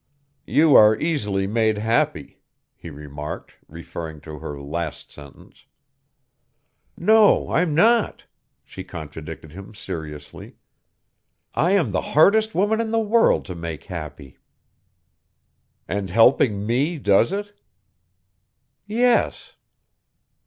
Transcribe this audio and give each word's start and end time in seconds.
"You 0.47 0.75
are 0.75 0.99
easily 0.99 1.45
made 1.45 1.77
happy," 1.77 2.41
he 2.75 2.89
remarked, 2.89 3.53
referring 3.67 4.19
to 4.21 4.39
her 4.39 4.59
last 4.59 5.11
sentence. 5.11 5.67
"No, 6.97 7.51
I'm 7.51 7.75
not," 7.75 8.25
she 8.63 8.83
contradicted 8.83 9.51
him 9.51 9.75
seriously. 9.75 10.55
"I 11.53 11.73
am 11.73 11.91
the 11.91 12.01
hardest 12.01 12.55
woman 12.55 12.81
in 12.81 12.89
the 12.89 12.97
world 12.99 13.45
to 13.45 13.53
make 13.53 13.83
happy." 13.83 14.39
"And 15.87 16.09
helping 16.09 16.65
me 16.65 16.97
does 16.97 17.31
it?" 17.31 17.61
"Yes." 18.87 19.53